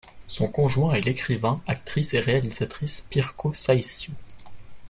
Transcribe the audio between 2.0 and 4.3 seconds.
et réalisatrice Pirkko Saisio.